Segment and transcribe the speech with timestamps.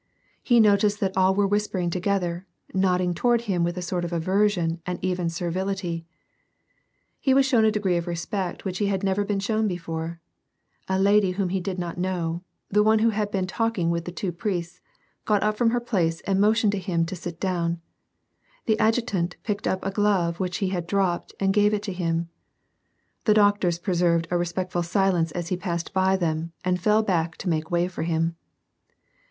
[0.41, 4.11] He noticed that all were whisper ing together, nodding toward him with a sort of
[4.11, 6.07] aversion and even servility.
[7.19, 10.19] He was shown a degree of respect which he had never been shown before:
[10.87, 14.11] a lady whom he did not know, the one who had been talking with the
[14.11, 14.81] two priests,
[15.25, 17.79] got up from her place and motioned to him to sit down:
[18.65, 22.27] the adjutant picked up a glove which he had dropi^ed and gave it to him;
[23.25, 27.47] tlie drK't^irs preserved a res|)ectful silence as he piissed by them and fell back to
[27.47, 28.35] make way for him.